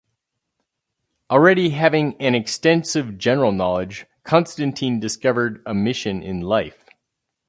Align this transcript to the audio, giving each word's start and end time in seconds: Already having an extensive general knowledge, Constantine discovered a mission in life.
Already 1.29 1.69
having 1.69 2.15
an 2.17 2.33
extensive 2.33 3.19
general 3.19 3.51
knowledge, 3.51 4.07
Constantine 4.23 4.99
discovered 4.99 5.61
a 5.63 5.75
mission 5.75 6.23
in 6.23 6.41
life. 6.41 6.89